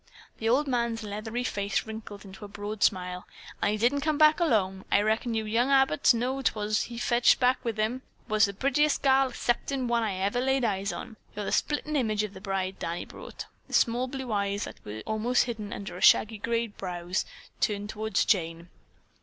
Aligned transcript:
The 0.39 0.49
old 0.49 0.67
man's 0.67 1.03
leathery 1.03 1.43
face 1.43 1.85
wrinkled 1.85 2.25
into 2.25 2.43
a 2.43 2.47
broad 2.47 2.81
smile. 2.81 3.27
"An' 3.61 3.69
he 3.69 3.77
didn't 3.77 4.01
come 4.01 4.17
back 4.17 4.39
alone! 4.39 4.83
I 4.91 4.99
reckon 5.03 5.35
you 5.35 5.45
young 5.45 5.69
Abbotts 5.69 6.11
know 6.11 6.37
who 6.37 6.41
'twas 6.41 6.81
he 6.85 6.97
fetched 6.97 7.39
back 7.39 7.63
with 7.63 7.77
him. 7.77 8.01
It 8.25 8.31
was 8.31 8.45
the 8.45 8.55
purtiest 8.55 9.03
gal 9.03 9.31
'ceptin' 9.31 9.87
one 9.87 10.01
that 10.01 10.07
I 10.09 10.13
ever 10.15 10.41
laid 10.41 10.65
eyes 10.65 10.91
on. 10.91 11.17
You're 11.35 11.45
the 11.45 11.51
splittin' 11.51 11.95
image 11.95 12.23
of 12.23 12.33
the 12.33 12.41
bride 12.41 12.79
Danny 12.79 13.05
brought." 13.05 13.45
The 13.67 13.73
small 13.75 14.07
blue 14.07 14.31
eyes 14.31 14.63
that 14.63 14.83
were 14.83 15.03
almost 15.05 15.43
hidden 15.43 15.71
under 15.71 16.01
shaggy 16.01 16.39
gray 16.39 16.65
brows 16.65 17.23
turned 17.59 17.91
toward 17.91 18.15
Jane. 18.15 18.69